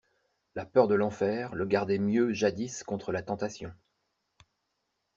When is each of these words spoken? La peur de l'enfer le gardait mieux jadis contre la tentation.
La 0.55 0.65
peur 0.65 0.87
de 0.87 0.95
l'enfer 0.95 1.53
le 1.53 1.63
gardait 1.67 1.99
mieux 1.99 2.33
jadis 2.33 2.83
contre 2.83 3.11
la 3.11 3.21
tentation. 3.21 3.71